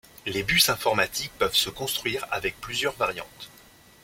[0.25, 3.51] Les bus informatiques peuvent se construire avec plusieurs variantes.